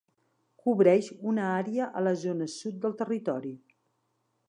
Cobreix 0.63 1.09
un 1.33 1.37
àrea 1.49 1.91
a 2.01 2.05
la 2.07 2.17
zona 2.25 2.51
sud 2.57 2.83
del 2.87 2.97
territori. 3.07 3.57